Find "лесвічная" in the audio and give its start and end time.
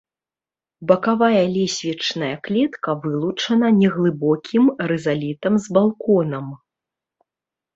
1.57-2.31